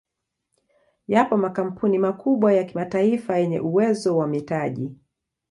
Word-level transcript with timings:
Yapo 1.07 1.37
makampuni 1.37 1.97
makubwa 1.99 2.53
ya 2.53 2.63
kimataifa 2.63 3.37
yenye 3.37 3.59
uwezo 3.59 4.17
wa 4.17 4.27
mitaji 4.27 4.95